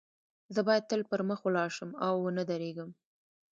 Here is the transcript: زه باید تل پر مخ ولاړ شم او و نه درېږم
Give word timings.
زه 0.53 0.59
باید 0.67 0.87
تل 0.89 1.01
پر 1.09 1.21
مخ 1.29 1.39
ولاړ 1.45 1.69
شم 1.77 1.91
او 2.07 2.15
و 2.25 2.29
نه 2.37 2.43
درېږم 2.49 2.89